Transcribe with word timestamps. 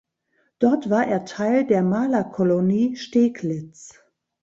Dort 0.57 0.89
war 0.89 1.05
er 1.05 1.25
Teil 1.25 1.63
der 1.63 1.83
Malerkolonie 1.83 2.95
Steglitz. 2.95 3.99